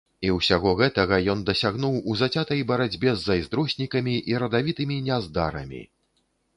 І 0.27 0.29
ўсяго 0.35 0.71
гэтага 0.79 1.19
ён 1.33 1.43
дасягнуў 1.49 1.99
у 2.09 2.17
зацятай 2.23 2.65
барацьбе 2.73 3.15
з 3.15 3.21
зайздроснікамі 3.29 4.19
і 4.35 4.39
радавітымі 4.45 5.03
няздарамі. 5.13 5.89